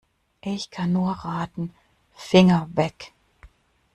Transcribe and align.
Ich 0.43 0.71
kann 0.71 0.93
nur 0.93 1.11
raten: 1.11 1.75
Finger 2.15 2.67
weg! 2.73 3.13